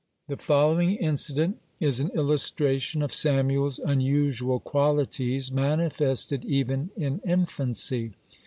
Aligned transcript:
The 0.27 0.37
following 0.37 0.95
incident 0.95 1.59
is 1.79 1.99
an 1.99 2.09
illustration 2.15 3.03
of 3.03 3.13
Samuel's 3.13 3.77
unusual 3.77 4.59
qualities 4.59 5.51
manifested 5.51 6.43
even 6.43 6.89
in 6.97 7.19
infancy. 7.19 8.13